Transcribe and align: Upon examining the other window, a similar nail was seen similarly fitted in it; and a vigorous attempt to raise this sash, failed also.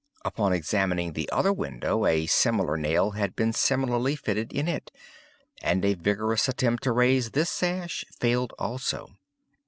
Upon 0.25 0.51
examining 0.51 1.13
the 1.13 1.29
other 1.31 1.53
window, 1.53 2.07
a 2.07 2.25
similar 2.25 2.75
nail 2.75 3.11
was 3.11 3.19
seen 3.37 3.53
similarly 3.53 4.15
fitted 4.15 4.51
in 4.51 4.67
it; 4.67 4.89
and 5.61 5.85
a 5.85 5.93
vigorous 5.93 6.47
attempt 6.49 6.81
to 6.85 6.91
raise 6.91 7.29
this 7.29 7.51
sash, 7.51 8.03
failed 8.11 8.51
also. 8.57 9.11